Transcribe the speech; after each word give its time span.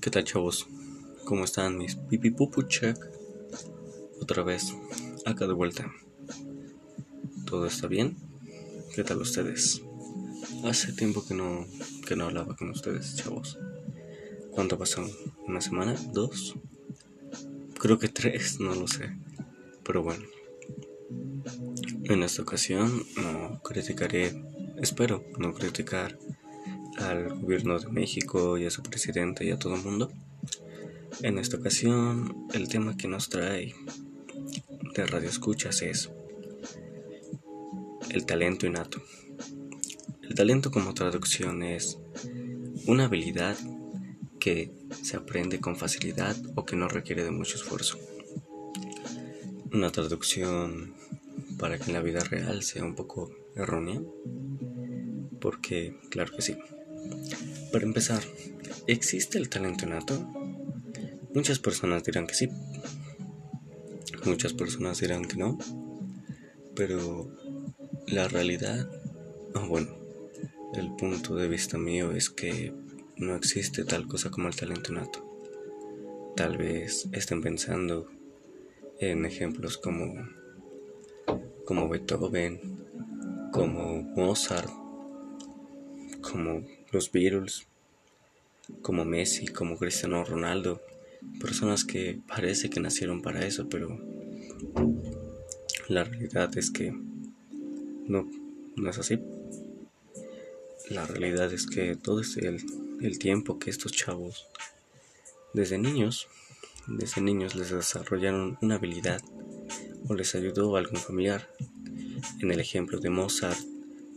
¿Qué 0.00 0.08
tal 0.08 0.24
chavos? 0.24 0.66
¿Cómo 1.26 1.44
están 1.44 1.76
mis 1.76 1.94
pipi 1.94 2.30
pupu 2.30 2.62
check? 2.62 2.96
Otra 4.22 4.42
vez, 4.42 4.74
acá 5.26 5.46
de 5.46 5.52
vuelta. 5.52 5.92
¿Todo 7.44 7.66
está 7.66 7.86
bien? 7.86 8.16
¿Qué 8.94 9.04
tal 9.04 9.18
ustedes? 9.18 9.82
Hace 10.64 10.94
tiempo 10.94 11.22
que 11.22 11.34
no, 11.34 11.66
que 12.06 12.16
no 12.16 12.24
hablaba 12.24 12.56
con 12.56 12.70
ustedes, 12.70 13.14
chavos. 13.16 13.58
¿Cuánto 14.52 14.78
pasó? 14.78 15.06
¿Una 15.46 15.60
semana? 15.60 15.94
¿Dos? 16.14 16.54
Creo 17.78 17.98
que 17.98 18.08
tres, 18.08 18.58
no 18.58 18.74
lo 18.74 18.88
sé. 18.88 19.14
Pero 19.84 20.02
bueno. 20.02 20.24
En 22.04 22.22
esta 22.22 22.40
ocasión 22.40 23.04
no 23.16 23.60
criticaré, 23.62 24.44
espero 24.78 25.24
no 25.36 25.52
criticar 25.52 26.18
al 26.98 27.40
gobierno 27.40 27.78
de 27.78 27.88
México 27.88 28.58
y 28.58 28.66
a 28.66 28.70
su 28.70 28.82
presidente 28.82 29.44
y 29.44 29.50
a 29.50 29.58
todo 29.58 29.74
el 29.74 29.82
mundo. 29.82 30.10
En 31.22 31.38
esta 31.38 31.56
ocasión, 31.56 32.46
el 32.54 32.68
tema 32.68 32.96
que 32.96 33.08
nos 33.08 33.28
trae 33.28 33.74
de 34.94 35.06
Radio 35.06 35.28
Escuchas 35.28 35.82
es 35.82 36.10
el 38.10 38.26
talento 38.26 38.66
innato. 38.66 39.02
El 40.22 40.34
talento 40.34 40.70
como 40.70 40.94
traducción 40.94 41.62
es 41.62 41.98
una 42.86 43.04
habilidad 43.04 43.56
que 44.38 44.72
se 45.02 45.16
aprende 45.16 45.60
con 45.60 45.76
facilidad 45.76 46.36
o 46.54 46.64
que 46.64 46.76
no 46.76 46.88
requiere 46.88 47.24
de 47.24 47.30
mucho 47.30 47.56
esfuerzo. 47.56 47.98
Una 49.72 49.90
traducción 49.90 50.94
para 51.58 51.78
que 51.78 51.84
en 51.84 51.92
la 51.92 52.00
vida 52.00 52.20
real 52.20 52.62
sea 52.62 52.84
un 52.84 52.94
poco 52.94 53.30
errónea, 53.54 54.00
porque 55.40 55.96
claro 56.10 56.34
que 56.34 56.42
sí. 56.42 56.56
Para 57.72 57.84
empezar, 57.84 58.22
¿existe 58.86 59.38
el 59.38 59.48
talento 59.48 59.86
innato? 59.86 60.18
Muchas 61.34 61.58
personas 61.58 62.02
dirán 62.04 62.26
que 62.26 62.34
sí. 62.34 62.48
Muchas 64.24 64.52
personas 64.52 65.00
dirán 65.00 65.24
que 65.24 65.36
no. 65.36 65.58
Pero 66.74 67.30
la 68.06 68.28
realidad, 68.28 68.90
o 69.54 69.66
bueno, 69.66 69.90
el 70.74 70.94
punto 70.96 71.36
de 71.36 71.48
vista 71.48 71.78
mío 71.78 72.12
es 72.12 72.30
que 72.30 72.72
no 73.16 73.36
existe 73.36 73.84
tal 73.84 74.06
cosa 74.06 74.30
como 74.30 74.48
el 74.48 74.56
talento 74.56 74.92
innato. 74.92 75.26
Tal 76.36 76.56
vez 76.56 77.08
estén 77.12 77.42
pensando 77.42 78.08
en 78.98 79.24
ejemplos 79.24 79.78
como 79.78 80.14
como 81.64 81.88
Beethoven, 81.88 82.60
como 83.52 84.02
Mozart, 84.02 84.70
como 86.20 86.64
los 86.92 87.10
Beatles, 87.12 87.66
como 88.82 89.04
Messi, 89.04 89.46
como 89.46 89.76
Cristiano 89.76 90.24
Ronaldo, 90.24 90.80
personas 91.40 91.84
que 91.84 92.20
parece 92.26 92.70
que 92.70 92.80
nacieron 92.80 93.22
para 93.22 93.46
eso, 93.46 93.68
pero 93.68 93.98
la 95.88 96.04
realidad 96.04 96.56
es 96.56 96.70
que 96.70 96.92
no, 98.06 98.30
no 98.76 98.90
es 98.90 98.98
así. 98.98 99.20
La 100.88 101.06
realidad 101.06 101.52
es 101.52 101.66
que 101.66 101.94
todo 101.94 102.20
es 102.20 102.36
el, 102.36 102.60
el 103.00 103.18
tiempo 103.18 103.58
que 103.58 103.70
estos 103.70 103.92
chavos, 103.92 104.48
desde 105.52 105.78
niños, 105.78 106.28
desde 106.86 107.20
niños 107.20 107.54
les 107.54 107.70
desarrollaron 107.70 108.58
una 108.62 108.76
habilidad 108.76 109.22
o 110.08 110.14
les 110.14 110.34
ayudó 110.34 110.76
algún 110.76 110.98
familiar. 110.98 111.48
En 112.40 112.50
el 112.50 112.60
ejemplo 112.60 112.98
de 112.98 113.10
Mozart 113.10 113.58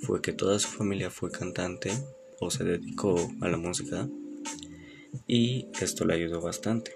fue 0.02 0.22
que 0.22 0.34
toda 0.34 0.60
su 0.60 0.68
familia 0.70 1.10
fue 1.10 1.32
cantante 1.32 1.92
se 2.50 2.64
dedicó 2.64 3.32
a 3.42 3.50
la 3.50 3.58
música 3.58 4.08
y 5.28 5.68
esto 5.80 6.06
le 6.06 6.16
ayudó 6.16 6.42
bastante. 6.42 6.94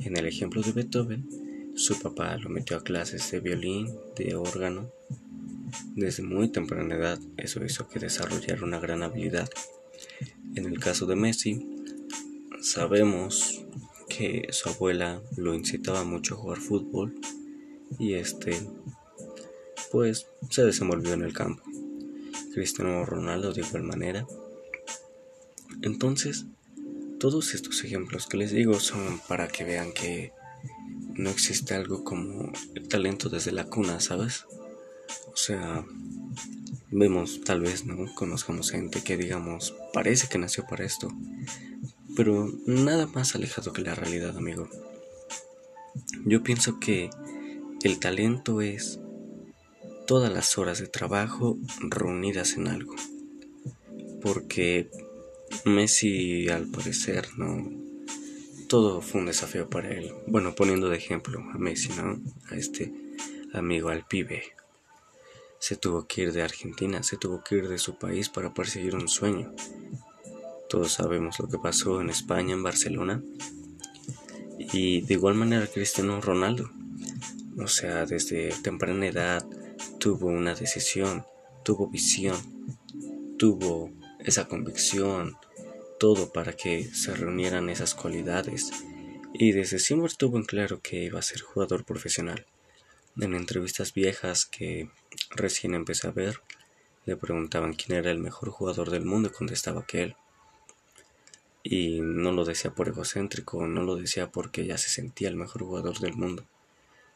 En 0.00 0.16
el 0.16 0.26
ejemplo 0.26 0.62
de 0.62 0.72
Beethoven, 0.72 1.72
su 1.74 1.98
papá 1.98 2.36
lo 2.36 2.48
metió 2.48 2.76
a 2.76 2.82
clases 2.82 3.30
de 3.30 3.40
violín, 3.40 3.88
de 4.16 4.34
órgano. 4.34 4.90
Desde 5.94 6.22
muy 6.22 6.48
temprana 6.48 6.94
edad, 6.94 7.18
eso 7.36 7.64
hizo 7.64 7.88
que 7.88 7.98
desarrollara 7.98 8.64
una 8.64 8.78
gran 8.78 9.02
habilidad. 9.02 9.48
En 10.54 10.66
el 10.66 10.78
caso 10.78 11.06
de 11.06 11.16
Messi, 11.16 11.66
sabemos 12.60 13.64
que 14.08 14.48
su 14.50 14.68
abuela 14.68 15.20
lo 15.36 15.54
incitaba 15.54 16.04
mucho 16.04 16.34
a 16.34 16.38
jugar 16.38 16.58
fútbol 16.58 17.14
y 17.98 18.14
este 18.14 18.56
pues 19.90 20.26
se 20.50 20.64
desenvolvió 20.64 21.14
en 21.14 21.22
el 21.22 21.32
campo. 21.32 21.62
Cristiano 22.52 23.04
Ronaldo 23.04 23.52
de 23.52 23.60
igual 23.62 23.84
manera 23.84 24.26
entonces, 25.82 26.46
todos 27.18 27.54
estos 27.54 27.82
ejemplos 27.84 28.26
que 28.26 28.36
les 28.36 28.52
digo 28.52 28.78
son 28.80 29.20
para 29.28 29.48
que 29.48 29.64
vean 29.64 29.92
que 29.92 30.32
no 31.14 31.30
existe 31.30 31.74
algo 31.74 32.04
como 32.04 32.52
el 32.74 32.88
talento 32.88 33.28
desde 33.28 33.52
la 33.52 33.64
cuna, 33.64 34.00
¿sabes? 34.00 34.46
O 35.32 35.36
sea, 35.36 35.84
vemos, 36.90 37.40
tal 37.44 37.60
vez, 37.60 37.84
¿no? 37.84 38.12
Conozcamos 38.14 38.70
gente 38.70 39.02
que 39.02 39.16
digamos, 39.16 39.74
parece 39.92 40.28
que 40.28 40.38
nació 40.38 40.64
para 40.66 40.84
esto, 40.84 41.12
pero 42.16 42.52
nada 42.66 43.06
más 43.06 43.34
alejado 43.34 43.72
que 43.72 43.82
la 43.82 43.94
realidad, 43.94 44.36
amigo. 44.36 44.68
Yo 46.24 46.42
pienso 46.42 46.78
que 46.78 47.10
el 47.82 47.98
talento 47.98 48.60
es 48.60 49.00
todas 50.06 50.32
las 50.32 50.56
horas 50.58 50.78
de 50.78 50.86
trabajo 50.86 51.58
reunidas 51.80 52.54
en 52.54 52.68
algo. 52.68 52.94
Porque 54.20 54.90
Messi 55.64 56.48
al 56.48 56.66
parecer 56.66 57.28
no 57.36 57.88
todo 58.68 59.00
fue 59.00 59.22
un 59.22 59.26
desafío 59.26 59.68
para 59.68 59.90
él. 59.90 60.12
Bueno, 60.26 60.54
poniendo 60.54 60.88
de 60.90 60.98
ejemplo 60.98 61.40
a 61.40 61.58
Messi, 61.58 61.88
¿no? 61.96 62.20
A 62.50 62.54
este 62.54 62.92
amigo, 63.54 63.88
al 63.88 64.06
pibe. 64.06 64.42
Se 65.58 65.76
tuvo 65.76 66.06
que 66.06 66.22
ir 66.22 66.32
de 66.32 66.42
Argentina, 66.42 67.02
se 67.02 67.16
tuvo 67.16 67.42
que 67.42 67.56
ir 67.56 67.68
de 67.68 67.78
su 67.78 67.96
país 67.96 68.28
para 68.28 68.52
perseguir 68.52 68.94
un 68.94 69.08
sueño. 69.08 69.52
Todos 70.68 70.92
sabemos 70.92 71.38
lo 71.40 71.48
que 71.48 71.58
pasó 71.58 72.00
en 72.00 72.10
España, 72.10 72.52
en 72.52 72.62
Barcelona. 72.62 73.22
Y 74.58 75.00
de 75.00 75.14
igual 75.14 75.34
manera 75.34 75.66
Cristiano 75.66 76.20
Ronaldo. 76.20 76.70
O 77.58 77.66
sea, 77.66 78.04
desde 78.04 78.50
temprana 78.62 79.06
edad 79.06 79.44
tuvo 79.98 80.26
una 80.26 80.54
decisión, 80.54 81.24
tuvo 81.64 81.88
visión, 81.88 82.36
tuvo 83.38 83.90
esa 84.18 84.48
convicción, 84.48 85.36
todo 85.98 86.32
para 86.32 86.52
que 86.52 86.84
se 86.84 87.14
reunieran 87.14 87.70
esas 87.70 87.94
cualidades. 87.94 88.70
Y 89.32 89.52
desde 89.52 89.78
siempre 89.78 90.12
tuvo 90.16 90.38
en 90.38 90.44
claro 90.44 90.80
que 90.80 91.04
iba 91.04 91.18
a 91.18 91.22
ser 91.22 91.40
jugador 91.40 91.84
profesional. 91.84 92.46
En 93.20 93.34
entrevistas 93.34 93.92
viejas 93.92 94.46
que 94.46 94.90
recién 95.30 95.74
empecé 95.74 96.06
a 96.06 96.12
ver, 96.12 96.40
le 97.04 97.16
preguntaban 97.16 97.74
quién 97.74 97.98
era 97.98 98.10
el 98.10 98.18
mejor 98.18 98.50
jugador 98.50 98.90
del 98.90 99.04
mundo 99.04 99.28
y 99.28 99.32
contestaba 99.32 99.84
que 99.86 100.02
él. 100.02 100.16
Y 101.62 102.00
no 102.00 102.32
lo 102.32 102.44
decía 102.44 102.70
por 102.70 102.88
egocéntrico, 102.88 103.66
no 103.66 103.82
lo 103.82 103.96
decía 103.96 104.30
porque 104.30 104.66
ya 104.66 104.78
se 104.78 104.88
sentía 104.88 105.28
el 105.28 105.36
mejor 105.36 105.62
jugador 105.62 105.98
del 105.98 106.14
mundo. 106.14 106.44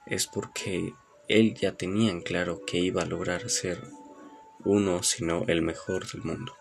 Es 0.06 0.26
porque 0.26 0.92
él 1.28 1.54
ya 1.54 1.72
tenía 1.72 2.10
en 2.10 2.20
claro 2.20 2.64
que 2.66 2.78
iba 2.78 3.02
a 3.02 3.06
lograr 3.06 3.48
ser 3.48 3.82
uno, 4.64 5.02
sino 5.02 5.44
el 5.46 5.62
mejor 5.62 6.10
del 6.10 6.22
mundo. 6.22 6.54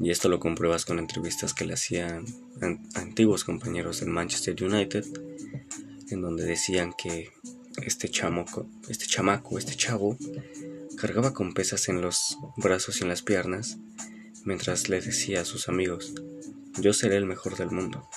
Y 0.00 0.10
esto 0.10 0.28
lo 0.28 0.40
compruebas 0.40 0.84
con 0.84 0.98
entrevistas 0.98 1.54
que 1.54 1.64
le 1.64 1.74
hacían 1.74 2.26
antiguos 2.94 3.44
compañeros 3.44 4.00
del 4.00 4.08
Manchester 4.08 4.62
United, 4.62 5.04
en 6.10 6.20
donde 6.20 6.44
decían 6.44 6.92
que 6.92 7.30
este 7.82 8.08
chamaco, 8.08 8.66
este 8.88 9.06
chamaco, 9.06 9.58
este 9.58 9.76
chavo, 9.76 10.16
cargaba 10.96 11.32
con 11.32 11.54
pesas 11.54 11.88
en 11.88 12.00
los 12.00 12.38
brazos 12.56 12.98
y 12.98 13.02
en 13.02 13.08
las 13.08 13.22
piernas, 13.22 13.78
mientras 14.44 14.88
le 14.88 15.00
decía 15.00 15.42
a 15.42 15.44
sus 15.44 15.68
amigos, 15.68 16.14
yo 16.80 16.92
seré 16.92 17.16
el 17.16 17.26
mejor 17.26 17.56
del 17.56 17.70
mundo. 17.70 18.08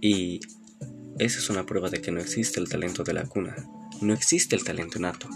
Y 0.00 0.40
esa 1.18 1.38
es 1.38 1.50
una 1.50 1.66
prueba 1.66 1.90
de 1.90 2.00
que 2.00 2.12
no 2.12 2.20
existe 2.20 2.60
el 2.60 2.68
talento 2.68 3.04
de 3.04 3.14
la 3.14 3.26
cuna, 3.26 3.56
no 4.00 4.14
existe 4.14 4.56
el 4.56 4.64
talento 4.64 4.98
nato, 4.98 5.28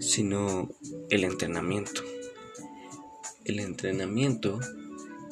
sino 0.00 0.70
el 1.10 1.24
entrenamiento 1.24 2.02
el 3.44 3.60
entrenamiento 3.60 4.60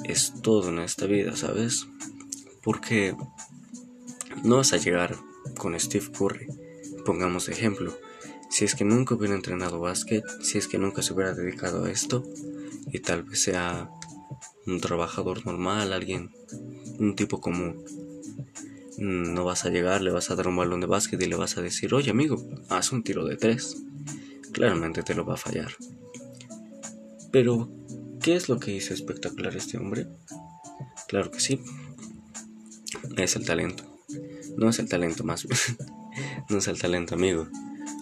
es 0.04 0.34
todo 0.42 0.68
en 0.68 0.78
esta 0.78 1.06
vida, 1.06 1.36
¿sabes? 1.36 1.86
Porque 2.62 3.14
no 4.44 4.56
vas 4.56 4.72
a 4.72 4.78
llegar 4.78 5.16
con 5.58 5.78
Steve 5.78 6.10
Curry, 6.16 6.46
pongamos 7.04 7.48
ejemplo. 7.48 7.96
Si 8.50 8.64
es 8.64 8.74
que 8.74 8.84
nunca 8.84 9.14
hubiera 9.14 9.34
entrenado 9.34 9.78
básquet, 9.78 10.24
si 10.42 10.58
es 10.58 10.66
que 10.66 10.78
nunca 10.78 11.02
se 11.02 11.12
hubiera 11.12 11.34
dedicado 11.34 11.84
a 11.84 11.90
esto, 11.90 12.24
y 12.92 12.98
tal 13.00 13.22
vez 13.22 13.40
sea 13.40 13.90
un 14.66 14.80
trabajador 14.80 15.46
normal, 15.46 15.92
alguien, 15.92 16.30
un 16.98 17.14
tipo 17.14 17.40
común. 17.40 17.84
No 18.98 19.44
vas 19.44 19.64
a 19.64 19.70
llegar, 19.70 20.02
le 20.02 20.10
vas 20.10 20.30
a 20.30 20.34
dar 20.34 20.48
un 20.48 20.56
balón 20.56 20.80
de 20.80 20.86
básquet 20.86 21.20
y 21.22 21.26
le 21.26 21.36
vas 21.36 21.56
a 21.56 21.62
decir, 21.62 21.94
oye 21.94 22.10
amigo, 22.10 22.44
haz 22.68 22.92
un 22.92 23.02
tiro 23.02 23.24
de 23.24 23.36
tres. 23.36 23.82
Claramente 24.52 25.02
te 25.02 25.14
lo 25.14 25.24
va 25.24 25.34
a 25.34 25.38
fallar. 25.38 25.72
Pero 27.30 27.70
¿Qué 28.22 28.34
es 28.34 28.48
lo 28.48 28.58
que 28.58 28.72
hizo 28.72 28.92
espectacular 28.92 29.56
este 29.56 29.78
hombre? 29.78 30.06
Claro 31.08 31.30
que 31.30 31.40
sí. 31.40 31.60
Es 33.16 33.36
el 33.36 33.46
talento. 33.46 33.84
No 34.56 34.68
es 34.68 34.78
el 34.78 34.88
talento 34.88 35.24
más. 35.24 35.46
no 36.48 36.58
es 36.58 36.68
el 36.68 36.78
talento, 36.78 37.14
amigo. 37.14 37.48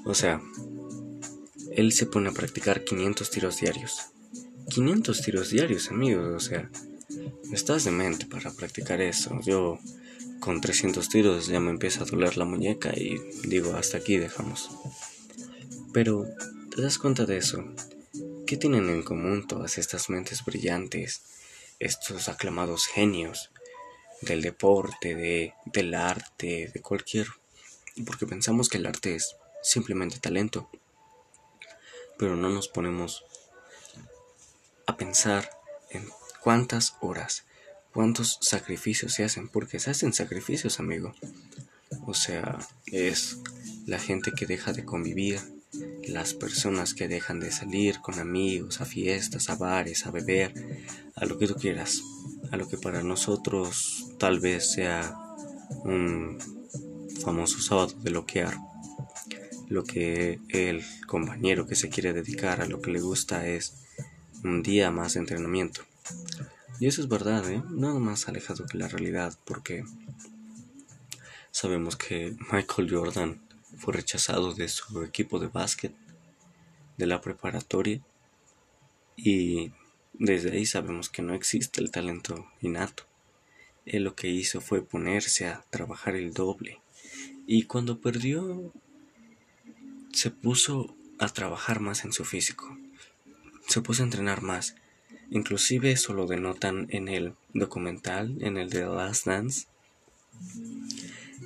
O 0.05 0.15
sea, 0.15 0.43
él 1.73 1.93
se 1.93 2.07
pone 2.07 2.31
a 2.31 2.33
practicar 2.33 2.83
500 2.83 3.31
tiros 3.31 3.61
diarios. 3.61 4.07
500 4.71 5.23
tiros 5.23 5.51
diarios, 5.51 5.91
amigo. 5.91 6.35
O 6.35 6.41
sea, 6.41 6.69
estás 7.53 7.85
de 7.85 7.93
mente 7.93 8.27
para 8.27 8.51
practicar 8.51 9.01
eso. 9.01 9.39
Yo 9.45 9.79
con 10.41 10.61
300 10.61 11.09
tiros 11.09 11.47
ya 11.47 11.61
me 11.61 11.71
empieza 11.71 12.03
a 12.03 12.07
doler 12.07 12.37
la 12.37 12.45
muñeca 12.45 12.93
y 12.97 13.19
digo, 13.47 13.75
hasta 13.75 13.99
aquí 13.99 14.17
dejamos. 14.17 14.69
Pero, 15.93 16.27
¿te 16.75 16.83
das 16.83 16.99
cuenta 16.99 17.25
de 17.25 17.37
eso? 17.37 17.65
¿Qué 18.49 18.57
tienen 18.57 18.89
en 18.89 19.03
común 19.03 19.47
todas 19.47 19.77
estas 19.77 20.09
mentes 20.09 20.43
brillantes, 20.43 21.21
estos 21.81 22.31
aclamados 22.31 22.87
genios 22.87 23.51
del 24.23 24.41
deporte, 24.41 25.15
de, 25.15 25.53
del 25.67 25.93
arte, 25.93 26.71
de 26.73 26.81
cualquier... 26.81 27.27
Porque 28.07 28.27
pensamos 28.27 28.71
que 28.71 28.79
el 28.79 28.87
arte 28.87 29.17
es 29.17 29.37
simplemente 29.63 30.19
talento, 30.19 30.71
pero 32.19 32.37
no 32.37 32.49
nos 32.49 32.69
ponemos 32.69 33.23
a 34.87 34.97
pensar 34.97 35.51
en 35.91 36.09
cuántas 36.41 36.97
horas, 37.03 37.45
cuántos 37.93 38.39
sacrificios 38.41 39.13
se 39.13 39.25
hacen, 39.25 39.51
porque 39.51 39.79
se 39.79 39.91
hacen 39.91 40.15
sacrificios, 40.15 40.81
amigo. 40.81 41.15
O 42.07 42.15
sea, 42.15 42.67
es 42.87 43.41
la 43.85 43.99
gente 43.99 44.33
que 44.33 44.47
deja 44.47 44.73
de 44.73 44.87
convivir, 44.87 45.58
las 46.09 46.35
personas 46.35 46.95
que 46.95 47.09
dejan 47.09 47.41
de 47.41 47.53
salir 47.53 48.01
con 48.01 48.19
amigos, 48.19 48.81
a 48.81 48.87
fiestas, 48.87 49.51
a 49.51 49.57
bares, 49.57 50.07
a 50.07 50.11
beber, 50.11 50.53
a 51.15 51.27
lo 51.27 51.39
que 51.39 51.47
tú 51.47 51.55
quieras, 51.55 52.03
a 52.51 52.57
lo 52.57 52.69
que 52.69 52.79
para 52.79 53.03
nosotros 53.03 54.07
tal 54.19 54.41
vez 54.41 54.73
sea 54.73 55.15
un 55.85 56.39
famoso 57.23 57.61
sábado 57.61 57.95
de 58.03 58.11
loquear, 58.11 58.57
lo 59.69 59.85
que 59.85 60.41
el 60.49 60.83
compañero 61.07 61.67
que 61.67 61.77
se 61.77 61.91
quiere 61.91 62.13
dedicar 62.13 62.61
a 62.61 62.67
lo 62.67 62.81
que 62.81 62.91
le 62.91 63.01
gusta 63.01 63.47
es 63.47 63.75
un 64.45 64.63
día 64.63 64.91
más 64.91 65.15
de 65.15 65.21
entrenamiento. 65.21 65.83
Y 66.81 66.87
eso 66.87 67.03
es 67.03 67.09
verdad, 67.09 67.51
¿eh? 67.51 67.63
nada 67.71 67.99
más 67.99 68.29
alejado 68.29 68.65
que 68.67 68.79
la 68.79 68.89
realidad, 68.89 69.37
porque 69.45 69.85
sabemos 71.51 71.97
que 71.97 72.37
Michael 72.53 72.91
Jordan 72.91 73.48
fue 73.79 73.95
rechazado 73.95 74.55
de 74.55 74.69
su 74.69 75.03
equipo 75.03 75.39
de 75.39 75.49
básquet 75.49 75.95
de 76.97 77.07
la 77.07 77.21
preparatoria 77.21 78.01
y 79.17 79.73
desde 80.13 80.53
ahí 80.53 80.67
sabemos 80.67 81.09
que 81.09 81.23
no 81.23 81.35
existe 81.35 81.81
el 81.81 81.91
talento 81.91 82.47
innato. 82.61 83.05
Él 83.87 84.05
lo 84.05 84.15
que 84.15 84.29
hizo 84.29 84.61
fue 84.61 84.85
ponerse 84.85 85.47
a 85.47 85.65
trabajar 85.71 86.15
el 86.17 86.35
doble 86.35 86.81
y 87.47 87.63
cuando 87.63 88.01
perdió 88.01 88.73
se 90.13 90.31
puso 90.31 90.97
a 91.19 91.29
trabajar 91.29 91.81
más 91.81 92.05
en 92.05 92.13
su 92.13 92.25
físico, 92.25 92.77
se 93.67 93.81
puso 93.81 94.03
a 94.03 94.07
entrenar 94.07 94.43
más. 94.43 94.75
Inclusive 95.31 95.93
eso 95.93 96.15
lo 96.15 96.27
denotan 96.27 96.87
en 96.91 97.09
el 97.09 97.35
documental, 97.55 98.37
en 98.41 98.57
el 98.57 98.71
de 98.71 98.81
The 98.81 98.87
Last 98.87 99.27
Dance, 99.27 99.67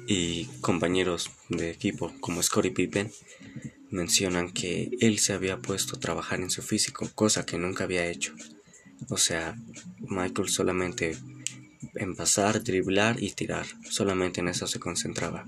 y 0.07 0.47
compañeros 0.61 1.31
de 1.49 1.71
equipo 1.71 2.13
como 2.21 2.43
Scottie 2.43 2.73
Pippen 2.73 3.11
mencionan 3.91 4.53
que 4.53 4.91
él 5.01 5.19
se 5.19 5.33
había 5.33 5.59
puesto 5.59 5.97
a 5.97 6.01
trabajar 6.01 6.41
en 6.41 6.51
su 6.51 6.63
físico, 6.63 7.11
cosa 7.15 7.45
que 7.45 7.59
nunca 7.59 7.85
había 7.85 8.07
hecho. 8.07 8.35
O 9.09 9.19
sea, 9.19 9.57
Michael 9.99 10.49
solamente 10.49 11.17
en 11.95 12.17
pasar, 12.17 12.63
driblar 12.63 13.23
y 13.23 13.33
tirar, 13.33 13.67
solamente 13.89 14.41
en 14.41 14.49
eso 14.49 14.67
se 14.67 14.81
concentraba. 14.81 15.45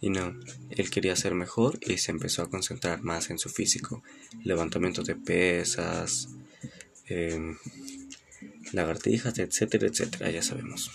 Y 0.00 0.10
no, 0.10 0.34
él 0.70 0.90
quería 0.90 1.16
ser 1.16 1.34
mejor 1.34 1.78
y 1.80 1.98
se 1.98 2.12
empezó 2.12 2.42
a 2.42 2.50
concentrar 2.50 3.02
más 3.02 3.30
en 3.30 3.38
su 3.38 3.48
físico, 3.48 4.02
levantamiento 4.44 5.02
de 5.02 5.16
pesas, 5.16 6.28
eh, 7.08 7.56
lagartijas, 8.72 9.38
etcétera, 9.38 9.86
etcétera, 9.86 10.30
ya 10.30 10.42
sabemos. 10.42 10.90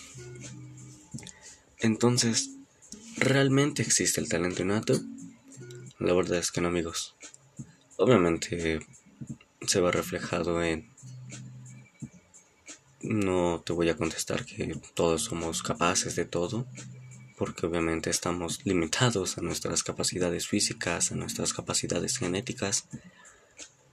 Entonces, 1.79 2.56
¿Realmente 3.17 3.81
existe 3.81 4.21
el 4.21 4.29
talento 4.29 4.61
innato? 4.61 4.93
La 5.97 6.13
verdad 6.13 6.37
es 6.37 6.51
que 6.51 6.61
no, 6.61 6.67
amigos. 6.67 7.15
Obviamente 7.97 8.79
se 9.65 9.79
va 9.79 9.91
reflejado 9.91 10.63
en... 10.63 10.91
No 13.01 13.63
te 13.65 13.73
voy 13.73 13.89
a 13.89 13.97
contestar 13.97 14.45
que 14.45 14.79
todos 14.93 15.23
somos 15.23 15.63
capaces 15.63 16.15
de 16.15 16.25
todo, 16.25 16.67
porque 17.37 17.65
obviamente 17.65 18.11
estamos 18.11 18.63
limitados 18.65 19.39
a 19.39 19.41
nuestras 19.41 19.83
capacidades 19.83 20.47
físicas, 20.47 21.11
a 21.11 21.15
nuestras 21.15 21.53
capacidades 21.53 22.17
genéticas. 22.17 22.87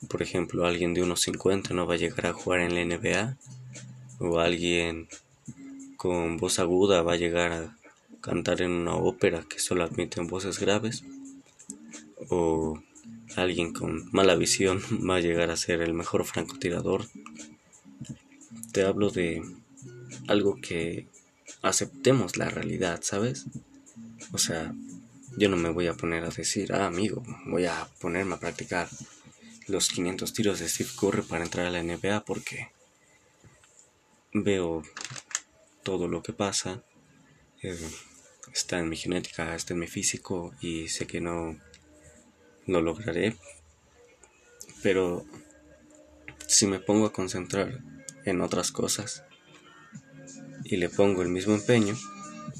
Por 0.08 0.20
ejemplo, 0.20 0.66
alguien 0.66 0.92
de 0.92 1.02
unos 1.02 1.22
50 1.22 1.72
no 1.72 1.86
va 1.86 1.94
a 1.94 1.98
llegar 1.98 2.26
a 2.26 2.34
jugar 2.34 2.60
en 2.60 2.74
la 2.74 2.84
NBA, 2.84 3.38
o 4.18 4.38
alguien 4.38 5.08
con 5.96 6.36
voz 6.36 6.58
aguda 6.58 7.00
va 7.00 7.14
a 7.14 7.16
llegar 7.16 7.52
a 7.52 7.83
cantar 8.24 8.62
en 8.62 8.70
una 8.70 8.94
ópera 8.94 9.44
que 9.46 9.58
solo 9.58 9.84
admiten 9.84 10.28
voces 10.28 10.58
graves 10.58 11.04
o 12.30 12.82
alguien 13.36 13.74
con 13.74 14.08
mala 14.12 14.34
visión 14.34 14.80
va 15.08 15.16
a 15.16 15.20
llegar 15.20 15.50
a 15.50 15.58
ser 15.58 15.82
el 15.82 15.92
mejor 15.92 16.24
francotirador. 16.24 17.06
Te 18.72 18.82
hablo 18.82 19.10
de 19.10 19.42
algo 20.26 20.58
que 20.62 21.06
aceptemos 21.60 22.38
la 22.38 22.48
realidad, 22.48 23.00
¿sabes? 23.02 23.44
O 24.32 24.38
sea, 24.38 24.74
yo 25.36 25.50
no 25.50 25.58
me 25.58 25.68
voy 25.68 25.88
a 25.88 25.94
poner 25.94 26.24
a 26.24 26.30
decir, 26.30 26.72
ah, 26.72 26.86
amigo, 26.86 27.22
voy 27.44 27.66
a 27.66 27.86
ponerme 28.00 28.36
a 28.36 28.40
practicar 28.40 28.88
los 29.66 29.88
500 29.88 30.32
tiros 30.32 30.60
de 30.60 30.68
Steve 30.68 30.90
Curry 30.98 31.22
para 31.22 31.44
entrar 31.44 31.66
a 31.66 31.70
la 31.70 31.82
NBA 31.82 32.24
porque 32.24 32.70
veo 34.32 34.82
todo 35.82 36.08
lo 36.08 36.22
que 36.22 36.32
pasa. 36.32 36.82
Eh, 37.62 37.78
está 38.52 38.79
en 38.79 38.88
mi 38.88 38.96
genética, 38.96 39.55
está 39.55 39.75
en 39.75 39.81
mi 39.81 39.87
físico 39.87 40.52
y 40.61 40.88
sé 40.88 41.06
que 41.06 41.20
no 41.20 41.56
lo 42.67 42.81
lograré. 42.81 43.37
Pero 44.82 45.25
si 46.46 46.67
me 46.67 46.79
pongo 46.79 47.06
a 47.06 47.12
concentrar 47.12 47.81
en 48.25 48.41
otras 48.41 48.70
cosas 48.73 49.25
y 50.64 50.76
le 50.76 50.88
pongo 50.88 51.23
el 51.23 51.29
mismo 51.29 51.55
empeño, 51.55 51.96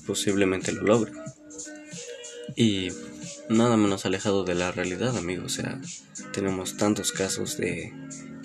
posiblemente 0.07 0.73
lo 0.73 0.83
logre. 0.83 1.13
Y 2.57 2.89
nada 3.49 3.77
menos 3.77 4.07
alejado 4.07 4.45
de 4.45 4.55
la 4.55 4.73
realidad, 4.73 5.17
amigos. 5.17 5.59
O 5.59 5.63
sea, 5.63 5.81
tenemos 6.33 6.77
tantos 6.77 7.13
casos 7.13 7.57
de 7.57 7.93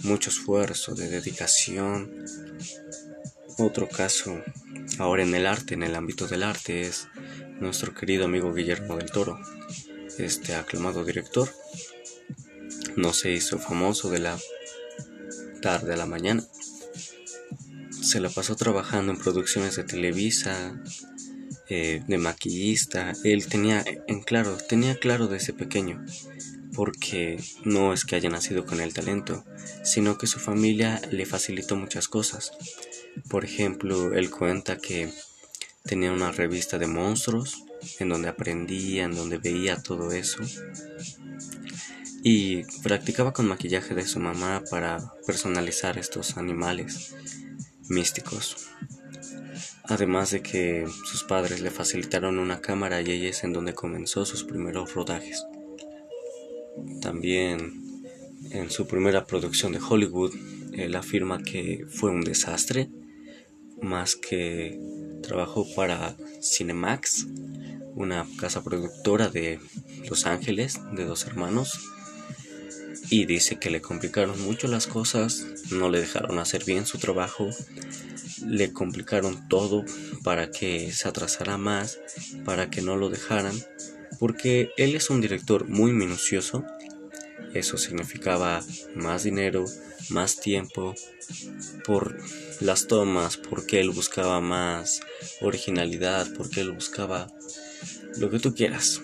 mucho 0.04 0.30
esfuerzo, 0.30 0.96
de 0.96 1.10
dedicación. 1.10 2.26
Otro 3.58 3.90
caso 3.90 4.42
ahora 5.00 5.24
en 5.24 5.34
el 5.36 5.46
arte, 5.46 5.74
en 5.74 5.84
el 5.84 5.96
ámbito 5.96 6.28
del 6.28 6.44
arte, 6.44 6.82
es 6.82 7.08
nuestro 7.60 7.94
querido 7.94 8.26
amigo 8.26 8.54
Guillermo 8.54 8.98
del 8.98 9.12
Toro, 9.12 9.40
este 10.18 10.56
aclamado 10.56 11.04
director. 11.04 11.50
No 12.96 13.14
se 13.14 13.32
hizo 13.32 13.60
famoso 13.60 14.10
de 14.10 14.20
la 14.20 14.38
tarde 15.62 15.94
a 15.94 15.98
la 15.98 16.06
mañana. 16.06 16.44
Se 18.02 18.20
la 18.20 18.30
pasó 18.30 18.56
trabajando 18.56 19.12
en 19.12 19.20
producciones 19.20 19.76
de 19.76 19.84
Televisa, 19.84 20.82
eh, 21.70 22.02
de 22.08 22.18
maquillista. 22.18 23.14
Él 23.24 23.48
tenía 23.48 23.84
en 24.08 24.22
claro, 24.22 24.58
tenía 24.58 24.98
claro 24.98 25.28
desde 25.28 25.54
pequeño, 25.54 26.04
porque 26.74 27.40
no 27.66 27.94
es 27.94 28.06
que 28.06 28.16
haya 28.16 28.30
nacido 28.30 28.66
con 28.66 28.80
el 28.80 28.94
talento, 28.94 29.46
sino 29.84 30.18
que 30.18 30.28
su 30.28 30.40
familia 30.40 31.02
le 31.12 31.26
facilitó 31.26 31.76
muchas 31.76 32.08
cosas. 32.08 32.52
Por 33.30 33.44
ejemplo, 33.44 34.14
él 34.14 34.30
cuenta 34.30 34.78
que 34.78 35.12
tenía 35.84 36.12
una 36.12 36.32
revista 36.32 36.78
de 36.78 36.88
monstruos 36.88 37.64
en 38.00 38.10
donde 38.10 38.30
aprendía, 38.30 39.06
en 39.06 39.16
donde 39.16 39.38
veía 39.38 39.82
todo 39.82 40.12
eso. 40.12 40.40
Y 42.24 42.64
practicaba 42.84 43.32
con 43.32 43.48
maquillaje 43.48 43.96
de 43.96 44.06
su 44.06 44.20
mamá 44.20 44.64
para 44.70 45.14
personalizar 45.26 45.98
estos 45.98 46.38
animales 46.38 47.16
místicos. 47.88 48.68
Además 49.84 50.32
de 50.32 50.42
que 50.42 50.86
sus 51.06 51.24
padres 51.24 51.62
le 51.62 51.72
facilitaron 51.72 52.38
una 52.38 52.62
cámara 52.62 53.02
y 53.02 53.12
ella 53.12 53.30
es 53.30 53.44
en 53.44 53.54
donde 53.54 53.74
comenzó 53.74 54.26
sus 54.26 54.44
primeros 54.44 54.94
rodajes. 54.94 55.46
También 57.02 58.04
en 58.52 58.70
su 58.70 58.88
primera 58.88 59.26
producción 59.26 59.72
de 59.72 59.80
Hollywood, 59.80 60.34
él 60.74 60.96
afirma 60.96 61.42
que 61.42 61.86
fue 61.90 62.12
un 62.12 62.22
desastre, 62.22 62.90
más 63.82 64.16
que 64.16 64.80
Trabajó 65.22 65.68
para 65.76 66.16
Cinemax, 66.42 67.28
una 67.94 68.26
casa 68.40 68.64
productora 68.64 69.30
de 69.30 69.60
Los 70.10 70.26
Ángeles, 70.26 70.80
de 70.94 71.06
dos 71.06 71.26
hermanos. 71.26 71.80
y 73.12 73.26
dice 73.26 73.58
que 73.58 73.72
le 73.72 73.82
complicaron 73.82 74.40
mucho 74.44 74.68
las 74.68 74.86
cosas, 74.86 75.46
no 75.72 75.90
le 75.90 76.00
dejaron 76.00 76.38
hacer 76.38 76.64
bien 76.64 76.86
su 76.86 77.00
trabajo, 77.00 77.50
le 78.46 78.72
complicaron 78.72 79.48
todo 79.50 79.84
para 80.24 80.52
que 80.52 80.92
se 80.92 81.08
atrasara 81.08 81.58
más, 81.58 82.00
para 82.46 82.70
que 82.70 82.82
no 82.82 82.98
lo 82.98 83.10
dejaran, 83.10 83.56
porque 84.20 84.70
él 84.78 84.96
es 84.96 85.10
un 85.10 85.22
director 85.22 85.68
muy 85.68 85.92
minucioso, 85.92 86.66
eso 87.54 87.78
significaba 87.78 88.64
más 88.96 89.24
dinero, 89.24 89.66
más 90.10 90.40
tiempo 90.40 90.96
por 91.86 92.18
las 92.62 92.88
tomas, 92.88 93.38
porque 93.38 93.80
él 93.80 93.90
buscaba 93.90 94.42
más 94.42 95.02
originalidad, 95.42 96.28
porque 96.38 96.62
él 96.62 96.72
buscaba 96.72 97.32
lo 98.18 98.30
que 98.30 98.40
tú 98.40 98.54
quieras, 98.54 99.02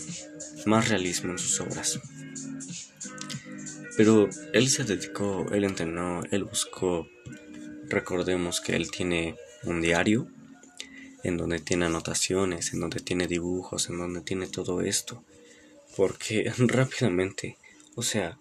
más 0.66 0.90
realismo 0.90 1.32
en 1.32 1.40
sus 1.40 1.62
obras. 1.62 2.00
Pero 3.98 4.30
él 4.54 4.70
se 4.70 4.84
dedicó, 4.84 5.46
él 5.52 5.64
entrenó, 5.64 6.24
él 6.32 6.44
buscó. 6.44 7.08
Recordemos 7.88 8.60
que 8.60 8.76
él 8.76 8.92
tiene 8.92 9.36
un 9.64 9.80
diario 9.82 10.28
en 11.24 11.38
donde 11.38 11.60
tiene 11.60 11.86
anotaciones, 11.86 12.74
en 12.74 12.82
donde 12.82 13.00
tiene 13.00 13.28
dibujos, 13.28 13.90
en 13.90 13.98
donde 13.98 14.22
tiene 14.22 14.48
todo 14.48 14.82
esto. 14.82 15.24
Porque 15.96 16.52
rápidamente, 16.58 17.58
o 17.96 18.04
sea, 18.04 18.38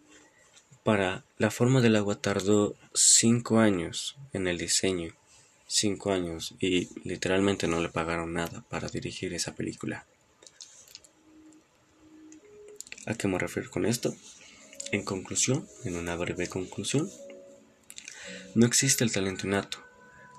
para 0.82 1.24
la 1.38 1.50
forma 1.50 1.80
del 1.80 1.96
agua 1.96 2.20
tardó 2.20 2.76
cinco 2.92 3.58
años 3.58 4.16
en 4.32 4.46
el 4.46 4.58
diseño. 4.58 5.14
Cinco 5.66 6.12
años 6.12 6.54
y 6.60 6.88
literalmente 7.08 7.66
no 7.66 7.80
le 7.80 7.88
pagaron 7.88 8.34
nada 8.34 8.64
para 8.68 8.88
dirigir 8.88 9.32
esa 9.32 9.54
película. 9.54 10.06
¿A 13.06 13.14
qué 13.14 13.28
me 13.28 13.38
refiero 13.38 13.70
con 13.70 13.86
esto? 13.86 14.14
En 14.92 15.04
conclusión, 15.04 15.66
en 15.84 15.96
una 15.96 16.16
breve 16.16 16.48
conclusión, 16.48 17.10
no 18.54 18.66
existe 18.66 19.04
el 19.04 19.12
talento 19.12 19.46
innato, 19.46 19.78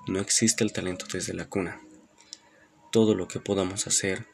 no 0.06 0.20
existe 0.20 0.64
el 0.64 0.72
talento 0.72 1.06
desde 1.12 1.34
la 1.34 1.48
cuna. 1.48 1.80
Todo 2.92 3.14
lo 3.14 3.28
que 3.28 3.40
podamos 3.40 3.86
hacer, 3.86 4.26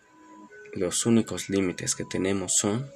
los 0.73 1.07
únicos 1.07 1.49
límites 1.49 1.95
que 1.95 2.05
tenemos 2.05 2.55
son 2.55 2.91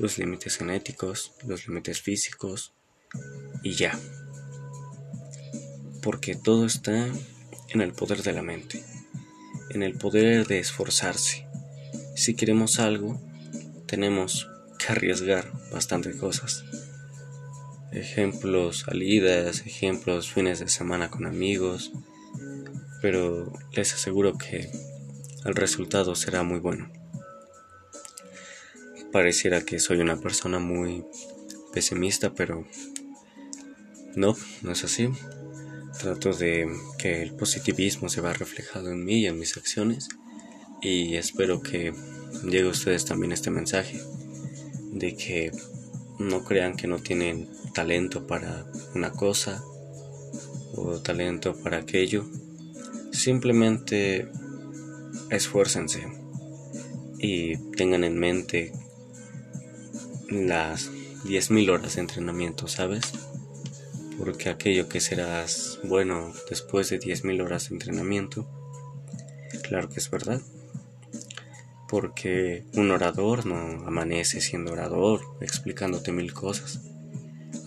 los 0.00 0.16
límites 0.16 0.56
genéticos, 0.56 1.32
los 1.46 1.68
límites 1.68 2.00
físicos 2.00 2.72
y 3.62 3.72
ya. 3.72 3.98
Porque 6.02 6.34
todo 6.34 6.64
está 6.64 7.06
en 7.68 7.80
el 7.82 7.92
poder 7.92 8.22
de 8.22 8.32
la 8.32 8.42
mente, 8.42 8.82
en 9.68 9.82
el 9.82 9.98
poder 9.98 10.46
de 10.46 10.58
esforzarse. 10.58 11.46
Si 12.16 12.34
queremos 12.34 12.80
algo, 12.80 13.20
tenemos 13.86 14.48
que 14.78 14.90
arriesgar 14.90 15.52
bastantes 15.70 16.16
cosas. 16.16 16.64
Ejemplos, 17.92 18.84
salidas, 18.86 19.66
ejemplos, 19.66 20.32
fines 20.32 20.60
de 20.60 20.68
semana 20.68 21.10
con 21.10 21.26
amigos, 21.26 21.92
pero 23.02 23.52
les 23.72 23.92
aseguro 23.92 24.38
que 24.38 24.70
el 25.44 25.54
resultado 25.54 26.14
será 26.14 26.42
muy 26.42 26.58
bueno. 26.58 26.90
Pareciera 29.12 29.62
que 29.62 29.78
soy 29.78 29.98
una 29.98 30.20
persona 30.20 30.58
muy 30.58 31.04
pesimista, 31.72 32.32
pero 32.32 32.66
no, 34.14 34.36
no 34.62 34.72
es 34.72 34.84
así. 34.84 35.08
Trato 35.98 36.32
de 36.32 36.68
que 36.98 37.22
el 37.22 37.34
positivismo 37.34 38.08
se 38.08 38.20
vea 38.20 38.32
reflejado 38.32 38.90
en 38.90 39.04
mí 39.04 39.20
y 39.20 39.26
en 39.26 39.38
mis 39.38 39.56
acciones 39.56 40.08
y 40.80 41.16
espero 41.16 41.60
que 41.60 41.92
llegue 42.44 42.68
a 42.68 42.70
ustedes 42.70 43.04
también 43.04 43.32
este 43.32 43.50
mensaje 43.50 44.00
de 44.92 45.16
que 45.16 45.50
no 46.18 46.44
crean 46.44 46.76
que 46.76 46.86
no 46.86 46.98
tienen 46.98 47.48
talento 47.74 48.26
para 48.26 48.66
una 48.94 49.10
cosa 49.10 49.62
o 50.74 51.00
talento 51.00 51.56
para 51.62 51.78
aquello. 51.78 52.24
Simplemente 53.12 54.28
esfuércense 55.30 56.06
y 57.18 57.56
tengan 57.72 58.04
en 58.04 58.18
mente 58.18 58.72
las 60.30 60.90
10.000 61.24 61.70
horas 61.70 61.96
de 61.96 62.00
entrenamiento, 62.00 62.68
¿sabes? 62.68 63.12
Porque 64.18 64.48
aquello 64.48 64.88
que 64.88 65.00
serás 65.00 65.78
bueno 65.84 66.32
después 66.48 66.90
de 66.90 67.00
10.000 67.00 67.42
horas 67.42 67.68
de 67.68 67.74
entrenamiento, 67.74 68.48
claro 69.62 69.88
que 69.88 70.00
es 70.00 70.10
verdad 70.10 70.40
porque 71.90 72.64
un 72.74 72.92
orador 72.92 73.46
no 73.46 73.84
amanece 73.84 74.40
siendo 74.40 74.72
orador, 74.72 75.22
explicándote 75.40 76.12
mil 76.12 76.32
cosas. 76.32 76.82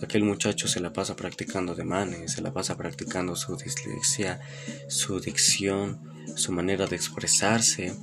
Aquel 0.02 0.24
muchacho 0.24 0.66
se 0.66 0.80
la 0.80 0.94
pasa 0.94 1.14
practicando 1.14 1.74
de 1.74 1.84
manes, 1.84 2.32
se 2.32 2.40
la 2.40 2.50
pasa 2.50 2.78
practicando 2.78 3.36
su 3.36 3.54
dislexia, 3.56 4.40
su 4.88 5.20
dicción, 5.20 6.00
su 6.36 6.52
manera 6.52 6.86
de 6.86 6.96
expresarse, 6.96 7.94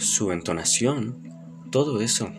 su 0.00 0.32
entonación, 0.32 1.22
todo 1.70 2.00
eso 2.00 2.32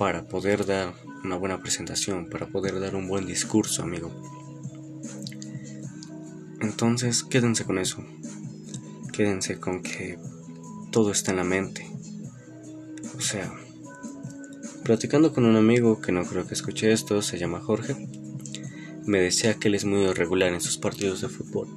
para 0.00 0.26
poder 0.26 0.64
dar 0.64 0.94
una 1.24 1.36
buena 1.36 1.60
presentación, 1.60 2.30
para 2.30 2.46
poder 2.46 2.80
dar 2.80 2.96
un 2.96 3.06
buen 3.06 3.26
discurso, 3.26 3.82
amigo. 3.82 4.10
Entonces, 6.62 7.22
quédense 7.22 7.66
con 7.66 7.78
eso. 7.78 8.02
Quédense 9.12 9.60
con 9.60 9.82
que 9.82 10.18
todo 10.90 11.10
está 11.10 11.32
en 11.32 11.36
la 11.36 11.44
mente. 11.44 11.86
O 13.14 13.20
sea, 13.20 13.52
platicando 14.84 15.34
con 15.34 15.44
un 15.44 15.56
amigo 15.56 16.00
que 16.00 16.12
no 16.12 16.24
creo 16.24 16.46
que 16.46 16.54
escuche 16.54 16.92
esto, 16.92 17.20
se 17.20 17.36
llama 17.36 17.60
Jorge, 17.60 17.94
me 19.04 19.20
decía 19.20 19.56
que 19.56 19.68
él 19.68 19.74
es 19.74 19.84
muy 19.84 20.00
irregular 20.04 20.50
en 20.50 20.62
sus 20.62 20.78
partidos 20.78 21.20
de 21.20 21.28
fútbol. 21.28 21.68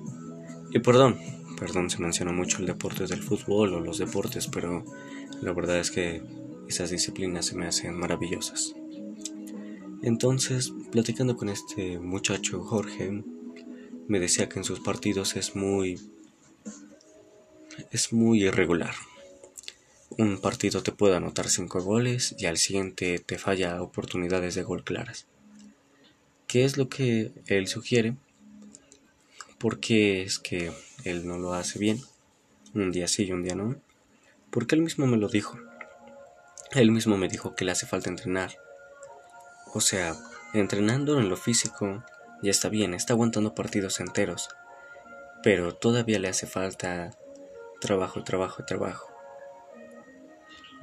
Y 0.72 0.80
perdón, 0.80 1.20
perdón, 1.60 1.90
se 1.90 2.00
menciona 2.00 2.32
mucho 2.32 2.60
el 2.60 2.68
deporte 2.68 3.06
del 3.06 3.22
fútbol 3.22 3.74
o 3.74 3.82
los 3.82 3.98
deportes, 3.98 4.48
pero 4.48 4.86
la 5.42 5.52
verdad 5.52 5.78
es 5.80 5.92
que 5.92 6.24
esas 6.68 6.90
disciplinas 6.90 7.46
se 7.46 7.56
me 7.56 7.68
hacen 7.68 7.98
maravillosas. 7.98 8.76
Entonces, 10.02 10.74
platicando 10.92 11.38
con 11.38 11.50
este 11.50 12.00
muchacho 12.00 12.64
Jorge, 12.64 13.24
me 14.08 14.20
decía 14.20 14.50
que 14.50 14.60
en 14.60 14.66
sus 14.66 14.80
partidos 14.80 15.36
es 15.36 15.56
muy 15.56 16.00
es 17.92 18.14
muy 18.14 18.44
irregular. 18.44 18.94
Un 20.18 20.40
partido 20.40 20.84
te 20.84 20.92
puede 20.92 21.16
anotar 21.16 21.50
5 21.50 21.82
goles 21.82 22.36
y 22.38 22.46
al 22.46 22.58
siguiente 22.58 23.18
te 23.20 23.38
falla 23.38 23.82
oportunidades 23.82 24.56
de 24.56 24.64
gol 24.64 24.84
claras. 24.84 25.26
¿Qué 26.48 26.66
es 26.66 26.78
lo 26.78 26.88
que 26.88 27.32
él 27.48 27.68
sugiere? 27.68 28.16
Porque 29.58 30.22
es 30.22 30.38
que 30.38 30.72
él 31.04 31.26
no 31.26 31.40
lo 31.40 31.54
hace 31.54 31.80
bien. 31.80 32.00
Un 32.76 32.92
día 32.92 33.08
sí 33.08 33.24
y 33.24 33.32
un 33.32 33.44
día 33.44 33.56
no. 33.56 33.76
Porque 34.52 34.76
él 34.76 34.82
mismo 34.82 35.08
me 35.08 35.18
lo 35.18 35.30
dijo. 35.30 35.58
Él 36.76 36.92
mismo 36.92 37.18
me 37.18 37.28
dijo 37.28 37.56
que 37.56 37.66
le 37.66 37.72
hace 37.72 37.86
falta 37.86 38.10
entrenar. 38.10 38.58
O 39.74 39.82
sea, 39.82 40.16
entrenando 40.54 41.20
en 41.20 41.30
lo 41.30 41.38
físico 41.38 42.04
ya 42.42 42.52
está 42.52 42.70
bien, 42.70 42.94
está 42.94 43.14
aguantando 43.14 43.56
partidos 43.56 44.00
enteros. 44.00 44.50
Pero 45.44 45.76
todavía 45.76 46.20
le 46.20 46.30
hace 46.30 46.48
falta 46.48 47.12
trabajo, 47.80 48.24
trabajo, 48.24 48.64
trabajo. 48.66 49.08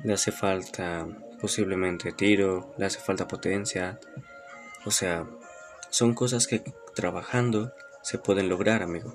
Le 0.04 0.12
hace 0.12 0.32
falta 0.32 1.06
posiblemente 1.40 2.12
tiro, 2.12 2.74
le 2.78 2.86
hace 2.86 3.00
falta 3.00 3.26
potencia. 3.26 3.98
O 4.84 4.90
sea, 4.90 5.26
son 5.90 6.14
cosas 6.14 6.46
que 6.46 6.62
trabajando 6.94 7.72
se 8.02 8.18
pueden 8.18 8.48
lograr, 8.48 8.82
amigo. 8.82 9.12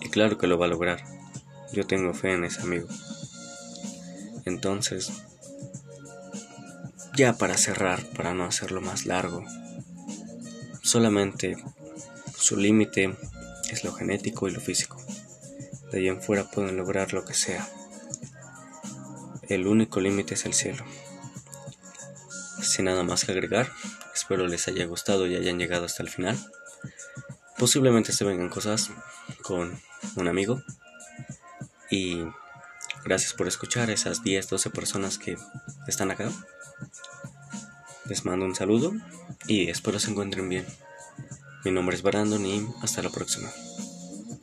Y 0.00 0.08
claro 0.08 0.38
que 0.38 0.46
lo 0.46 0.58
va 0.58 0.66
a 0.66 0.70
lograr. 0.70 1.00
Yo 1.72 1.86
tengo 1.86 2.14
fe 2.14 2.32
en 2.32 2.44
ese 2.44 2.62
amigo. 2.62 2.88
Entonces, 4.46 5.12
ya 7.16 7.34
para 7.34 7.58
cerrar, 7.58 8.06
para 8.10 8.32
no 8.32 8.44
hacerlo 8.44 8.80
más 8.80 9.04
largo, 9.04 9.44
solamente 10.82 11.56
su 12.38 12.56
límite 12.56 13.14
es 13.70 13.84
lo 13.84 13.92
genético 13.92 14.46
y 14.46 14.52
lo 14.52 14.60
físico. 14.60 14.96
De 15.90 15.98
ahí 15.98 16.08
en 16.08 16.22
fuera 16.22 16.44
pueden 16.44 16.76
lograr 16.76 17.12
lo 17.12 17.24
que 17.24 17.34
sea. 17.34 17.68
El 19.48 19.66
único 19.66 20.00
límite 20.00 20.34
es 20.34 20.46
el 20.46 20.54
cielo. 20.54 20.84
Sin 22.62 22.84
nada 22.84 23.02
más 23.02 23.24
que 23.24 23.32
agregar, 23.32 23.70
espero 24.14 24.46
les 24.46 24.68
haya 24.68 24.86
gustado 24.86 25.26
y 25.26 25.34
hayan 25.34 25.58
llegado 25.58 25.86
hasta 25.86 26.02
el 26.02 26.08
final. 26.08 26.38
Posiblemente 27.58 28.12
se 28.12 28.24
vengan 28.24 28.48
cosas 28.48 28.90
con 29.42 29.80
un 30.14 30.28
amigo. 30.28 30.62
Y 31.90 32.24
gracias 33.06 33.32
por 33.32 33.46
escuchar 33.46 33.88
a 33.88 33.92
esas 33.92 34.22
10, 34.24 34.48
12 34.48 34.70
personas 34.70 35.16
que 35.16 35.38
están 35.86 36.10
acá. 36.10 36.30
Les 38.06 38.24
mando 38.24 38.44
un 38.44 38.54
saludo 38.54 38.92
y 39.46 39.70
espero 39.70 39.98
se 40.00 40.10
encuentren 40.10 40.48
bien. 40.48 40.66
Mi 41.64 41.70
nombre 41.70 41.96
es 41.96 42.02
Brandon 42.02 42.44
y 42.44 42.66
hasta 42.82 43.02
la 43.02 43.10
próxima. 43.10 43.48